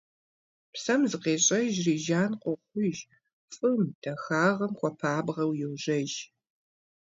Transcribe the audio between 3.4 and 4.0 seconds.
фӏым,